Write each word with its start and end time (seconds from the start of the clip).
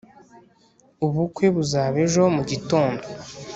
ubukwe 1.05 1.45
buzaba 1.55 1.95
ejo 2.05 2.21
mu 2.35 2.43
gitondo( 2.51 3.05